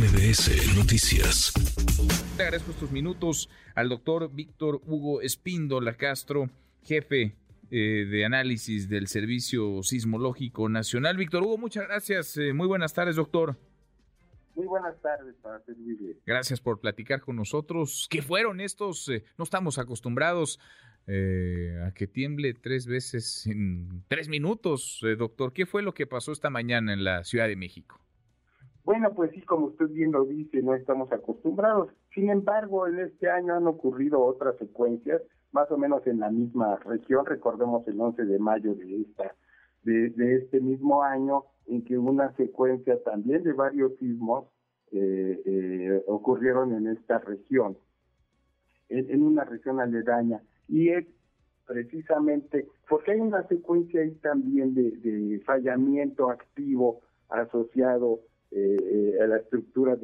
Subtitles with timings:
[0.00, 1.52] MBS Noticias.
[2.38, 6.48] Le agradezco estos minutos al doctor Víctor Hugo Espíndola Castro,
[6.82, 7.36] jefe
[7.70, 11.18] eh, de análisis del Servicio Sismológico Nacional.
[11.18, 12.34] Víctor Hugo, muchas gracias.
[12.38, 13.58] Eh, muy buenas tardes, doctor.
[14.54, 16.16] Muy buenas tardes para servirle.
[16.24, 18.08] Gracias por platicar con nosotros.
[18.08, 19.06] ¿Qué fueron estos?
[19.10, 20.58] Eh, no estamos acostumbrados
[21.06, 25.52] a que tiemble tres veces en tres minutos, doctor.
[25.52, 28.00] ¿Qué fue lo que pasó esta mañana en la Ciudad de México?
[28.90, 31.90] Bueno, pues sí, como usted bien lo dice, no estamos acostumbrados.
[32.12, 35.22] Sin embargo, en este año han ocurrido otras secuencias
[35.52, 37.24] más o menos en la misma región.
[37.24, 39.36] Recordemos el 11 de mayo de esta
[39.84, 44.46] de, este mismo año, en que una secuencia también de varios sismos
[44.90, 47.78] eh, eh, ocurrieron en esta región,
[48.88, 50.42] en, una región aledaña.
[50.66, 51.06] Y es
[51.64, 58.18] precisamente porque hay una secuencia ahí también de, fallamiento activo asociado
[58.50, 59.96] eh, a la estructura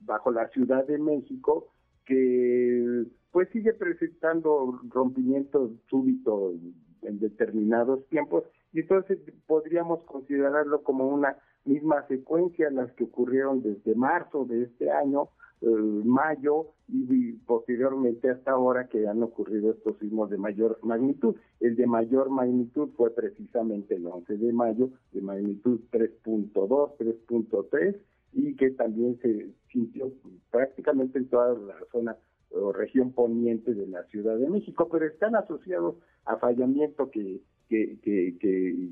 [0.00, 1.68] bajo la Ciudad de México
[2.04, 6.54] que pues sigue presentando rompimientos súbitos
[7.02, 8.44] en determinados tiempos.
[8.72, 14.90] Y entonces podríamos considerarlo como una misma secuencia las que ocurrieron desde marzo de este
[14.90, 15.30] año, eh,
[15.62, 21.36] mayo y, posteriormente hasta ahora que han ocurrido estos sismos de mayor magnitud.
[21.60, 26.52] El de mayor magnitud fue precisamente el 11 de mayo, de magnitud 3.2,
[26.98, 27.96] 3.3
[28.32, 30.12] y que también se sintió
[30.50, 32.16] prácticamente en toda la zona
[32.50, 37.98] o región poniente de la Ciudad de México, pero están asociados a fallamiento que, que,
[38.02, 38.90] que,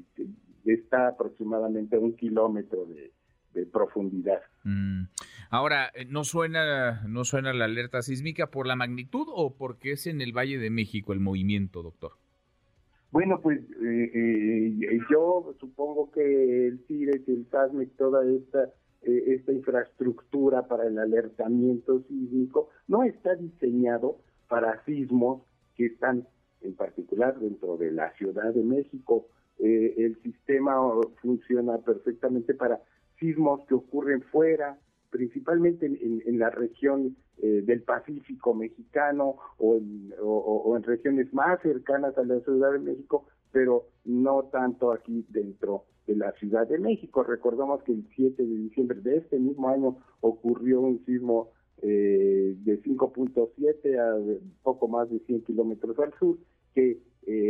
[0.65, 3.13] está aproximadamente a un kilómetro de,
[3.67, 4.41] profundidad.
[4.65, 5.05] Mm.
[5.55, 10.09] Ahora, eh, ¿no suena, ¿no suena la alerta sísmica por la magnitud o porque es
[10.09, 12.15] en el Valle de México el movimiento, doctor?
[13.13, 20.67] Bueno, pues eh, eh, yo supongo que el CIRES, el SASMIC, toda esta esta infraestructura
[20.67, 24.17] para el alertamiento sísmico no está diseñado
[24.49, 25.43] para sismos
[25.77, 26.27] que están
[26.63, 29.29] en particular dentro de la Ciudad de México.
[29.59, 30.81] El sistema
[31.21, 32.81] funciona perfectamente para
[33.21, 34.79] sismos que ocurren fuera,
[35.15, 42.41] principalmente en, la región eh, del Pacífico mexicano o en, regiones más cercanas a la
[42.41, 47.23] Ciudad de México, pero no tanto aquí dentro de la Ciudad de México.
[47.23, 52.83] Recordamos que el 7 de diciembre de este mismo año ocurrió un sismo eh, de
[52.83, 56.39] 5.7 a poco más de 100 kilómetros al sur,
[56.75, 57.44] que eh,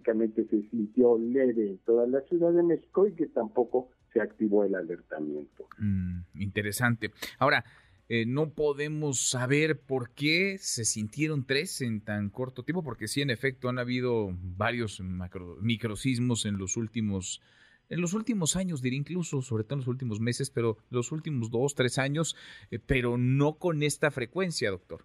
[0.00, 4.64] prácticamente se sintió leve en toda la Ciudad de México y que tampoco se activó
[4.64, 5.66] el alertamiento.
[5.78, 7.10] Mm, interesante.
[7.38, 7.64] Ahora,
[8.08, 13.22] eh, no podemos saber por qué se sintieron tres en tan corto tiempo, porque sí,
[13.22, 17.40] en efecto, han habido varios macro, microsismos en los últimos
[17.88, 21.50] en los últimos años, diría incluso, sobre todo en los últimos meses, pero los últimos
[21.50, 22.36] dos, tres años,
[22.70, 25.04] eh, pero no con esta frecuencia, doctor.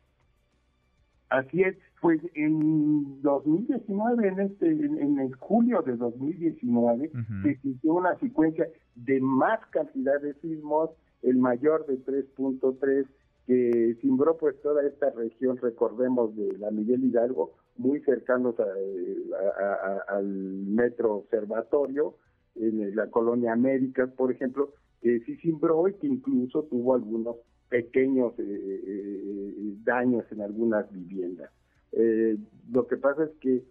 [1.30, 7.10] Así es, pues en 2019, en este, en, el julio de 2019,
[7.42, 10.92] se sintió una secuencia de más cantidad de sismos,
[11.24, 13.08] el mayor de 3.3
[13.48, 18.54] que cimbró pues toda esta región, recordemos, de la Miguel Hidalgo, muy cercanos
[20.08, 22.18] al metro observatorio,
[22.54, 28.34] en la colonia Américas, por ejemplo, que sí cimbró y que incluso tuvo algunos pequeños
[28.38, 31.50] eh, eh, daños en algunas viviendas.
[31.92, 32.38] Eh,
[32.72, 33.64] lo que pasa es que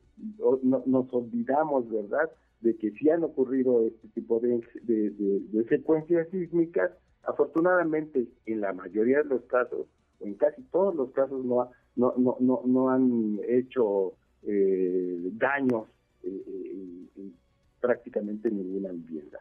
[0.62, 2.30] nos olvidamos, ¿verdad?,
[2.60, 6.92] de que sí han ocurrido este tipo de, de secuencias sísmicas
[7.26, 9.86] Afortunadamente, en la mayoría de los casos,
[10.20, 15.86] o en casi todos los casos, no, no, no, no, han hecho eh, daños
[16.22, 17.34] eh, en
[17.80, 19.40] prácticamente ninguna vivienda.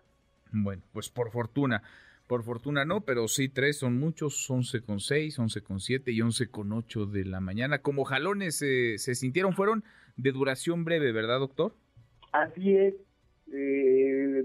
[0.51, 1.81] Bueno, pues por fortuna.
[2.34, 6.20] Por fortuna no, pero sí tres son muchos, 11 con 6, 11 con 7 y
[6.20, 7.84] 11 con 8 de la mañana.
[7.84, 9.84] Como jalones eh, se sintieron, fueron
[10.18, 11.76] de duración breve, ¿verdad, doctor?
[12.32, 12.96] Así es,
[13.54, 14.44] eh,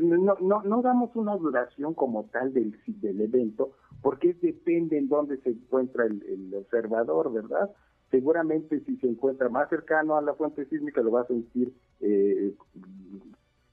[0.00, 3.70] no, no, no damos una duración como tal del, del evento,
[4.02, 7.70] porque depende en dónde se encuentra el, observador, ¿verdad?
[8.10, 12.52] Seguramente si se encuentra más cercano a la fuente sísmica lo va a sentir eh,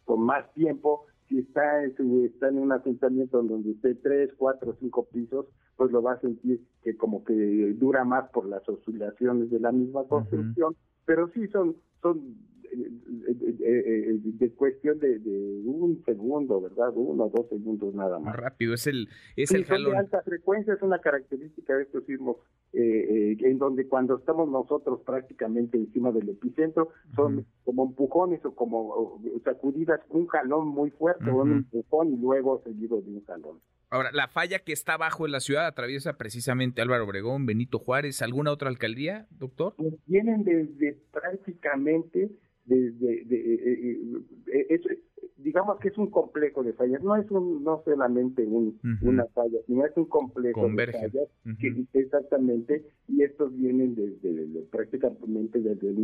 [0.03, 1.07] con más tiempo.
[1.27, 6.13] Si está, está en un asentamiento donde esté tres, cuatro, cinco pisos, pues lo va
[6.13, 7.33] a sentir que como que
[7.77, 10.75] dura más por las oscilaciones de la misma construcción.
[11.05, 12.35] Pero sí son, son
[12.75, 15.19] de, cuestión de,
[15.65, 16.91] un segundo, ¿verdad?
[16.95, 18.35] Uno o dos segundos nada más.
[18.35, 19.93] Rápido, es el, es el jalón.
[19.93, 22.37] de alta frecuencia es una característica de estos sismos,
[22.73, 29.21] eh, en donde cuando estamos nosotros prácticamente encima del epicentro, son como empujones o como
[29.43, 33.59] sacudidas, un jalón muy fuerte, o un empujón y luego seguido de un jalón.
[33.89, 38.21] Ahora, la falla que está abajo en la ciudad atraviesa precisamente Álvaro Obregón, Benito Juárez,
[38.21, 39.75] ¿alguna otra alcaldía, doctor?
[39.77, 42.31] Pues vienen desde prácticamente
[42.65, 44.01] desde de,
[44.47, 44.99] eh,
[45.37, 49.59] digamos que es un complejo de fallas, no es un no solamente un, una falla,
[49.67, 51.29] sino es un complejo de fallas
[51.59, 56.01] que exactamente y estos vienen desde, prácticamente desde el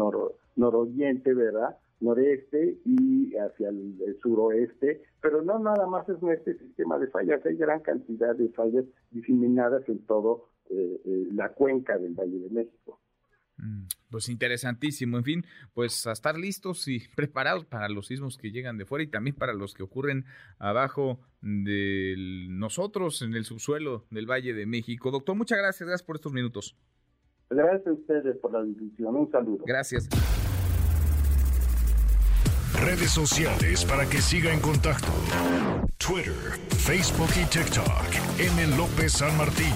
[0.56, 1.78] nororiente, ¿verdad?
[2.02, 7.56] noreste y hacia el, suroeste, pero no nada más es este sistema de fallas, hay
[7.56, 13.00] gran cantidad de fallas diseminadas en todo eh, eh, la cuenca del Valle de México.
[13.62, 18.52] Mm, pues interesantísimo, en fin, pues a estar listos y preparados para los sismos que
[18.52, 20.25] llegan de fuera y también para los que ocurren
[20.58, 22.16] abajo de
[22.50, 25.12] nosotros en el subsuelo del Valle de México.
[25.12, 26.75] Doctor, muchas gracias, gracias por estos minutos.
[27.50, 29.64] Gracias a ustedes por la discusión, un saludo.
[29.66, 30.07] Gracias.
[32.84, 35.12] Redes sociales para que siga en contacto:
[35.98, 36.34] Twitter,
[36.69, 38.40] Facebook y TikTok.
[38.40, 38.78] M.
[38.78, 39.74] López San Martín.